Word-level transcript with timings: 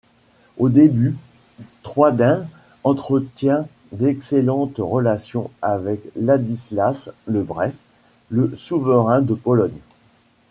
Au 0.57 0.69
début, 0.69 1.15
Trojden 1.83 2.47
entretient 2.83 3.67
d’excellentes 3.91 4.79
relations 4.79 5.51
avec 5.61 6.01
Ladislas 6.15 7.11
le 7.27 7.43
Bref, 7.43 7.75
le 8.31 8.51
souverain 8.55 9.21
de 9.21 9.35
Pologne. 9.35 9.77